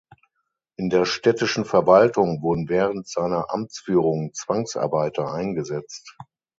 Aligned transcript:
In 0.77 0.89
der 0.89 1.05
städtischen 1.05 1.63
Verwaltung 1.63 2.41
wurden 2.41 2.67
während 2.69 3.07
seiner 3.07 3.53
Amtsführung 3.53 4.33
Zwangsarbeiter 4.33 5.31
eingesetzt. 5.31 6.17